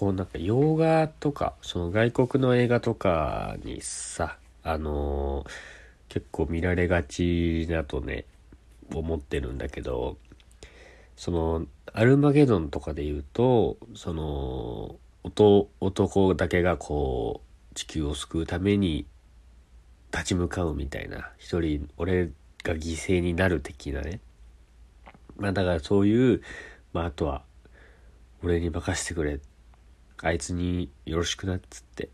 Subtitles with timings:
[0.00, 5.50] こうなんか洋画とか、その外国の映画とかにさ、あのー
[6.08, 8.24] 結構見られがちだとね、
[8.94, 10.16] 思ってるんだけど、
[11.16, 19.04] その、アルマゲドンとかで言うと、その、男だけがこう、地球を救うために
[20.14, 22.28] 立ち向かうみたいな、一人、俺
[22.64, 24.20] が犠牲になる的なね。
[25.36, 26.42] まあだからそういう、
[26.94, 27.42] まああとは、
[28.42, 29.49] 俺に任せてくれっ。
[30.22, 32.08] あいつによろしくなっつって。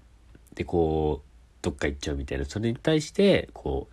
[0.54, 1.28] で、こう、
[1.62, 2.44] どっか行っちゃうみたいな。
[2.44, 3.88] それに対して、こ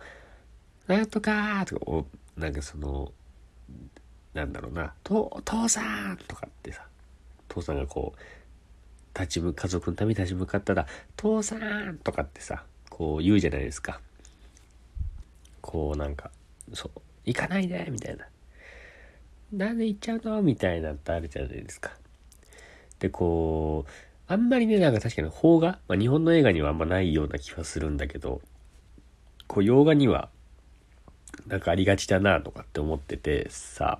[0.88, 2.06] う、なんとかとか、お
[2.36, 3.12] なんかその、
[4.32, 6.86] なんだろうな、と、父さんとかってさ、
[7.48, 14.00] 父さんがこう、立ち向、家族のために立ち向かったら、父さんとかってさ、こう言うじゃないですか。
[15.60, 16.30] こうなんか、
[16.72, 18.26] そう、行かないでみたいな。
[19.52, 20.42] なんで行っちゃうの？
[20.42, 21.92] みたいなってあるじゃないですか。
[22.98, 23.90] で、こう、
[24.26, 28.40] あんまりね、なんか確かに邦画、まあ、日本の映画にはあんまないような気はするんだけど、
[29.46, 30.30] こう、洋画には、
[31.46, 33.98] なんかありがちだなとかって思っててさ。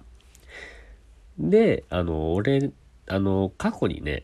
[1.38, 2.70] で、あの、俺、
[3.06, 4.22] あの、過去にね、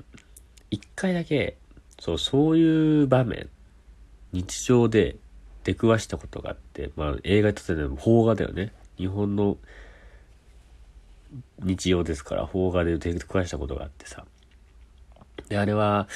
[0.70, 1.56] 一回だけ、
[1.98, 3.48] そう、そういう場面、
[4.32, 5.16] 日常で
[5.64, 8.72] 出くわしたことがあって、まあ映画とてでも邦画だよね。
[8.96, 9.58] 日本の
[11.58, 14.24] 日常ですから、邦画で出くわしたことがあってさ。
[15.48, 16.08] で、あれは、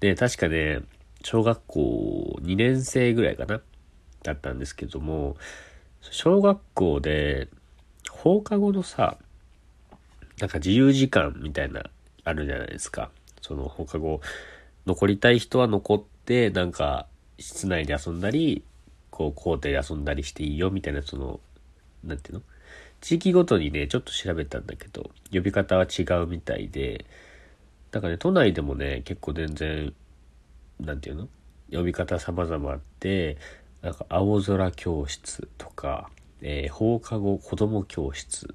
[0.00, 0.80] で、確かね、
[1.22, 3.60] 小学校2年生ぐらいかな
[4.22, 5.36] だったんですけども、
[6.00, 7.48] 小学校で
[8.10, 9.18] 放課後のさ、
[10.38, 11.84] なんか自由時間みたいな、
[12.24, 13.10] あるじゃないですか。
[13.42, 14.20] その放課後、
[14.86, 17.06] 残りたい人は残って、なんか、
[17.38, 18.64] 室内で遊んだり、
[19.10, 21.40] こう、校庭で遊んだりしていいよ、みたいな、その、
[22.04, 22.42] なんていうの？
[23.02, 27.04] 地域ごとにね、ちょっと調べたんだけど、呼び方は違うみたいで、
[27.90, 29.92] だからね、都内でもね、結構全然、
[30.80, 31.28] なんていうの？
[31.72, 33.36] 呼び方様々あって、
[33.82, 36.10] なんか青空教室とか、
[36.42, 38.54] えー放課後子供教室、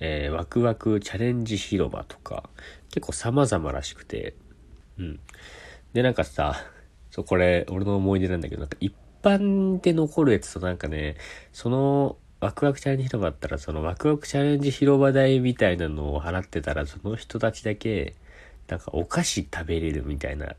[0.00, 2.48] えーワクワクチャレンジ広場とか、
[2.90, 4.34] 結構様々らしくて、
[4.98, 5.20] うん。
[5.92, 6.56] で、なんかさ、
[7.10, 8.92] そう、これ、俺の思い出なんだけど、なんか一
[9.22, 11.16] 般で残るやつとなんかね、
[11.52, 18.14] その、ワクワクチャレンジ広場だったら、そのワクワクチャレンジ広場代みたいなのを払ってたら、その人たちだけ、
[18.68, 20.54] なんかお菓子食べれるみたいな、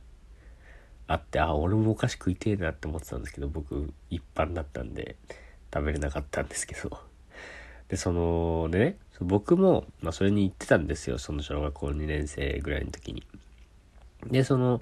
[1.07, 5.15] あって、あ、俺もお菓子食いてえなって思ってたんですけど、僕、一般だったんで、
[5.73, 6.99] 食べれなかったんですけど。
[7.87, 11.17] で、その、でね、僕も、まあ、それに行ってたんですよ。
[11.17, 13.23] その小学校2年生ぐらいの時に。
[14.27, 14.79] で、その、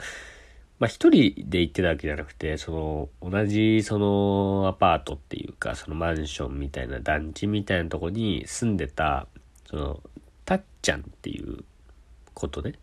[0.80, 9.28] まあ、一人で行ってたわけじゃなくて、その、同じ、その、アパートっていうか、そのマンションみたいな団地みたいなとこに住んでた、
[9.66, 10.04] その、
[10.46, 11.64] たっちゃんっていう
[12.34, 12.74] ことね。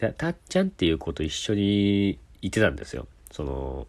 [0.00, 3.06] たたっちゃんっていう子と一緒に行ってたんですよ。
[3.30, 3.86] その、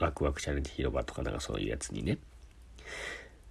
[0.00, 2.18] ワクワクチャレンジ広場とかなんかそういうやつにね。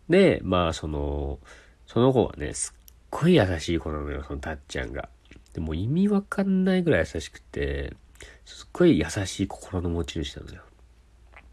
[0.10, 1.40] で、まあ、その、
[1.88, 5.08] その子はね、すっごい優しい子なのよ、そのたっちゃんが。
[5.54, 7.96] でも意味わかんないぐらい優しくて、
[8.44, 10.62] すっごい優しい心の持ち主なのよ。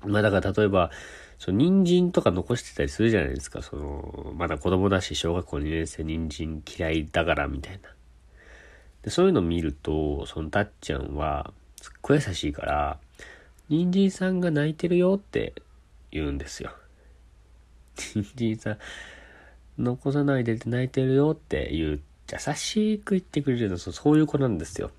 [0.00, 0.90] まあだから例えば、
[1.38, 3.62] その人参とか残してたりするじゃないですか。
[3.62, 7.95] その、まだ子供だし、小学校2年生人参嫌いだからみたいな。
[9.06, 12.98] で、そういうのを見ると、そのたっちゃんは、すっごい優しいから、
[13.68, 15.54] 人参さんが泣いてるよって
[16.10, 16.72] 言うんですよ。
[17.94, 18.78] 人参さん、
[19.78, 22.00] 残さないでって泣いてるよって言う、
[22.32, 24.90] 優しく言ってくれるの、そうそういう子なんですよ。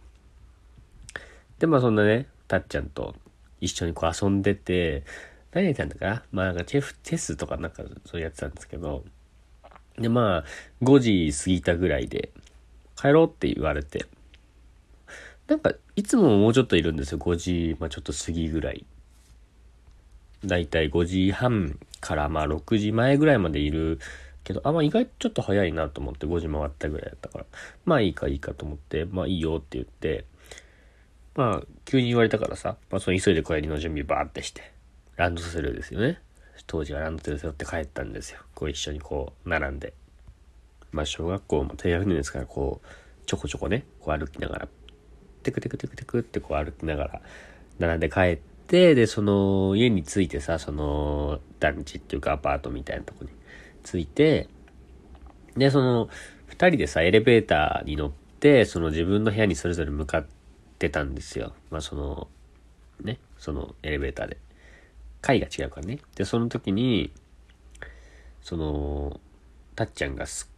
[1.60, 3.14] で、まあそんなね、たっちゃんと
[3.60, 5.04] 一緒にこう遊んでて、
[5.52, 6.24] 何やったんだかな？
[6.32, 9.04] まあなんかチェフ、チェスとかなんかそうやってたんですけど、
[9.98, 10.44] でまあ、
[10.84, 12.30] 5時過ぎたぐらいで、
[13.00, 14.06] 帰ろうって言われて、
[15.48, 17.20] なんか、いつももうちょっといるんですよ。
[17.20, 18.86] 5時、まあちょっと過ぎぐらい。
[20.46, 24.00] だいたい5時半からまあ6時前ぐらいまでいる
[24.44, 27.46] けど、あ、まあ意外とちょっと早いなと思って5時回ったぐらいだったから、
[27.86, 30.26] まあいいかいいかと思って、まあいいよって言って、
[31.36, 34.74] まあ急に言われたからさ、まあその急いで帰りの準備バーってして、
[35.16, 36.20] ランドセルですよね。
[36.66, 38.40] 当時はランドセル背負って帰ったんですよ。
[38.54, 39.94] こう一緒にこう並んで。
[40.98, 42.88] まあ小学校も低学年ですから、こう、
[43.28, 44.68] ちょこちょこね、こう歩きながら、
[45.44, 47.22] テクテクテクテクってこう歩きながら、
[47.78, 53.30] 並んで帰って、で、その家に着いてさ、その団地っていうかアパートみたいなとこに
[53.84, 54.50] 着いて、
[55.56, 56.10] で、その
[56.48, 60.26] 二人でさ、エレベーターに乗って、その自分の部屋にそれぞれ向かっ
[60.80, 61.54] てたんですよ。
[61.70, 62.28] まあその、
[63.04, 64.38] ね、そのエレベーターで。
[65.22, 66.00] 階が違うからね。
[66.16, 67.12] で、その時に、
[68.42, 69.20] その、
[69.76, 70.50] たっちゃんがす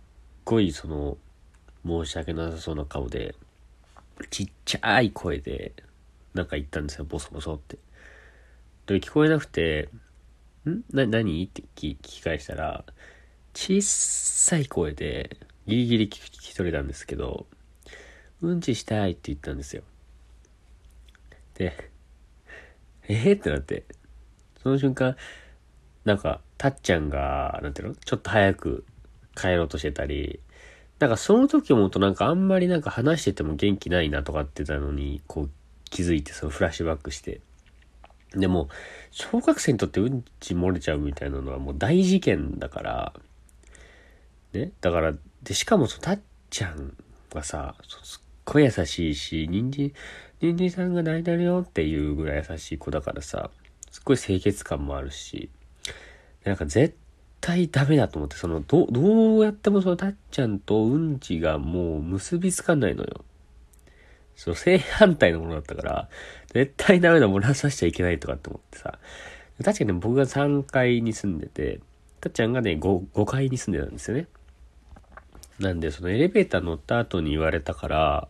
[0.50, 1.18] ごいその、
[1.86, 3.36] 申し訳なさそうな顔で、
[4.32, 5.74] ちっちゃい声で、
[6.34, 7.78] なんか言ったんですよ、ボソボソって。
[8.88, 9.90] で、聞こえなくて、
[10.68, 10.82] ん？
[10.92, 11.46] な、何？
[11.46, 12.84] って聞き返したら、
[13.54, 15.38] 小さい声で、
[15.68, 17.46] ギリギリ聞き取れたんですけど、
[18.42, 19.84] うんちしたいって言ったんですよ。
[21.54, 21.92] で、
[23.08, 23.34] え？
[23.34, 23.86] ー、ってなって、
[24.64, 25.16] その瞬間、
[26.06, 27.96] なんか、たっちゃんが、なんていうの？
[27.96, 28.84] ちょっと早く
[29.40, 30.40] 帰ろうとしてたり、
[31.00, 35.50] なんかその時思うとなんかあんまりなんか話してても元気ないなとかってたのに、こう
[35.90, 37.42] 気づいてそのフラッシュバックして。
[38.36, 38.70] でも、
[39.12, 43.14] 小学生にとってうんち漏れちゃうみたいなのはもう大事件だから、
[44.54, 44.72] ね。
[44.82, 46.20] だから、で、しかもそたっ
[46.50, 46.96] ちゃん
[47.34, 49.94] がさ、すっごい優しいし、人参、
[50.42, 53.50] 人参さんが泣いてるよっていうぐらい優しい子だからさ、
[53.90, 55.50] すっごい清潔感もあるし、
[56.44, 56.96] なんか絶
[57.42, 63.26] 対ダメだと思って、その、ど、どうやってもそのたっちゃんとうんちがもう結びつかないのよ。
[64.36, 66.10] そう、正反対のものだったから、
[66.54, 69.00] 絶対ダメだ、漏らさせちゃいけないとかって思ってさ。
[69.64, 71.82] 確かに、ね、僕が3階に住んでて、
[72.22, 74.28] たっちゃんがね5、5階に住んでたんですよね。
[75.60, 78.28] なんで、そのエレベーター乗った後に言われたから、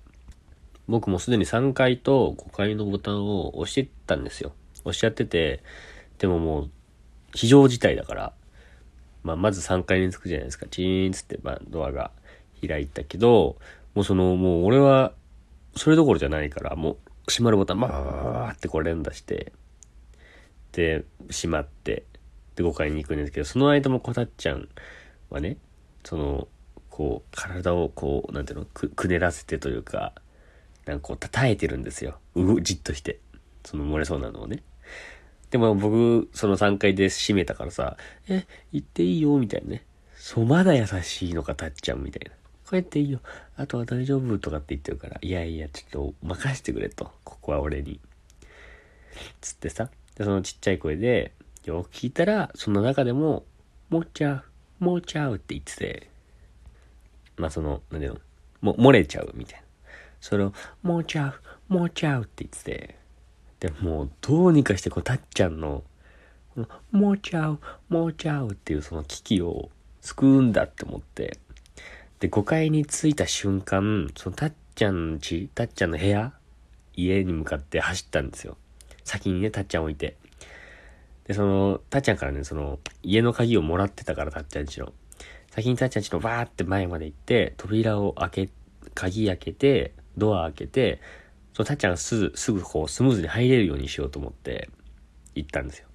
[0.88, 4.53] 僕もすでに3階と5階のボタンを押してたんですよ。
[4.85, 5.61] 押しちゃってて、
[6.17, 6.71] でももう、
[7.35, 8.33] 非常事態だから、
[9.24, 10.66] まあ、まず3階に着くじゃないですか。
[10.69, 12.12] チーンつって、まあ、ドアが
[12.66, 13.57] 開いたけど、
[13.94, 15.13] もうその、もう俺は、
[15.75, 19.54] それどころじゃないから、もう、閉まるボタン、まーってこう連打して、
[20.71, 22.06] で、閉まって、
[22.56, 24.68] で、5階に行くんですけど、その間もこたっちゃん
[25.30, 25.57] はね、
[26.04, 26.48] その、
[26.89, 30.13] こう、体をこう、なんていうの、く、くねらせてというか、
[30.86, 32.19] なんかこう、叩いてるんですよ。
[32.36, 33.19] う、じっとして。
[33.66, 34.63] その漏れそうなのをね。
[35.51, 37.97] でも僕、その3階で閉めたからさ、
[38.27, 39.83] え、行っていいよ、みたいなね。
[40.15, 42.39] そう、まだ優しいのか、たっちゃん、みたいな。
[42.69, 43.19] 帰っていいよ。
[43.57, 47.11] あとは大丈夫とかって言ってるから、いやいや、ちょっと任せてくれと。
[47.23, 47.99] ここは俺に。
[49.41, 51.33] つってさ、そのちっちゃい声で、
[51.65, 53.43] よく聞いたら、その中でも、
[53.89, 54.43] もうちゃ
[54.79, 56.09] う、もうちゃうって言ってて、
[57.37, 58.19] まあその、なんだよ、
[58.61, 59.65] も、漏れちゃうみたいな。
[60.21, 60.53] それを、
[60.83, 61.33] もうちゃ
[61.69, 62.99] う、もうちゃうって言ってて、
[63.59, 65.83] でもうどうにかしてこうたっちゃんの
[66.91, 67.59] 「もうちゃう
[67.89, 69.69] もうちゃう」っていうその危機を
[70.01, 71.38] 救うんだって思って
[72.19, 76.33] で5階に着いた瞬間そのたっちゃんちたっちゃんの部屋
[76.95, 78.57] 家に向かって走ったんですよ。
[79.03, 80.17] 先にねたっちゃん置いて。
[81.25, 84.94] でそのたっちゃんからねその家の鍵をもらってたからたっちゃんちの。
[85.51, 88.50] 先にたっちゃんちのバーって前まで行って扉を開け
[88.94, 91.01] 鍵開けてドア開けて
[91.53, 94.69] そのたっちゃんがすぐ、すぐこうスムーズに入れるようにしようと思って
[95.35, 95.87] 行ったんですよ。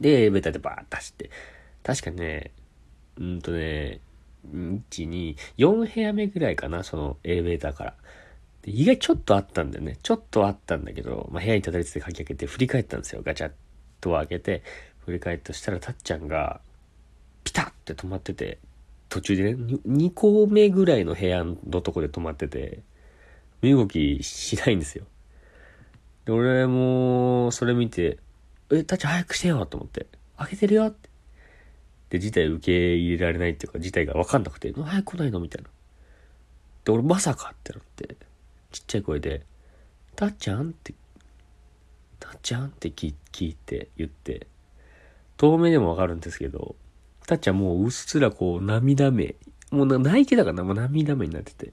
[0.00, 1.30] で、エレベーターでバーッと走って。
[1.82, 2.50] 確かにね、
[3.18, 4.00] うんとね、
[4.50, 7.94] 1、2、4部屋目ぐらいかな、そのエレベーターから。
[8.62, 9.98] で意外ちょっとあったんだよね。
[10.02, 13.22] ちょっとあったんだけど、まあ、部屋にたどり着いて鍵開けて振り返ったんですよ。
[13.24, 13.52] ガチャッ
[14.00, 14.62] と開けて、
[15.04, 16.60] 振り返ったとしたらたっちゃんが、
[17.44, 18.58] ピタッて止まってて、
[19.08, 22.80] 途中でね、2個目ぐらいの部屋のとこで止まってて、
[23.62, 25.06] 身動きしないんですよ。
[26.24, 28.18] で、俺も、それ見て、
[28.70, 30.06] え、たち早くしてよと思って、
[30.36, 31.08] 開けてるよって。
[32.10, 35.40] で、事態受け入れられないっていうか、事態がわかんなくて、早く来ないの？
[35.40, 35.70] みたいな。
[36.84, 38.16] で、俺まさかってなって、
[38.70, 39.46] ちっちゃい声で、
[40.14, 40.70] たっちゃん？
[40.70, 40.92] って、
[42.20, 42.66] たっちゃん？
[42.66, 44.46] って聞いて言って、
[45.36, 46.76] 遠目でもわかるんですけど、
[47.26, 49.36] たっちゃんもううっすらこう涙目、
[49.70, 50.64] もう泣いてたかな？
[50.64, 51.72] もう涙目になってて、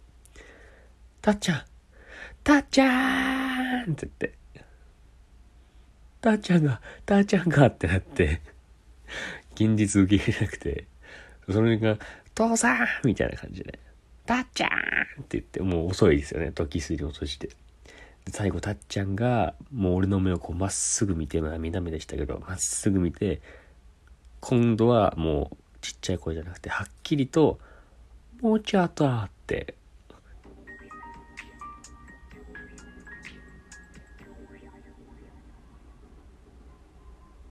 [1.22, 1.62] たっちゃん？
[2.50, 4.34] たっちゃーんって言って、
[6.20, 8.42] たっちゃんが、たっちゃんがってなって、
[9.54, 10.88] 近日受け入れなくて、
[11.48, 12.00] それが、
[12.34, 13.78] 父さんみたいな感じで、
[14.26, 16.52] たっちゃんって言って、もう遅いですよね。
[16.52, 17.50] 時すり落として。
[17.50, 17.54] で
[18.30, 23.42] 最後、たっちゃんが、もう俺の目をこうまっすぐ見て、涙目でしたけど、まっすぐ見て、
[24.40, 27.60] 今度はもうちっちゃい声じゃなくて、はっきりと、
[28.42, 29.76] もうちょっとって